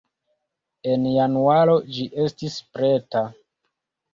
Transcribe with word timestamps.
En 0.93 1.03
januaro 1.17 1.75
ĝi 1.99 2.07
estis 2.25 2.57
preta. 2.79 3.25